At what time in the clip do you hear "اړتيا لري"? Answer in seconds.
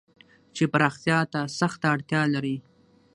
1.93-2.57